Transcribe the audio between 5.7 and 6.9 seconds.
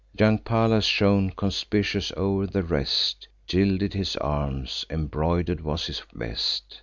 his vest.